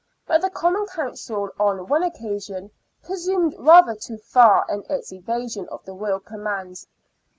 [0.25, 2.71] But the Common Council on one occasion
[3.03, 6.87] presumed rather too far in its evasion of the Royal commands.